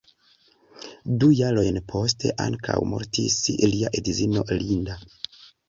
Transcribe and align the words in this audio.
Du 1.23 1.29
jarojn 1.39 1.77
poste 1.93 2.33
ankaŭ 2.47 2.79
mortis 2.95 3.39
lia 3.67 3.95
edzino 4.03 4.49
Linda. 4.59 5.01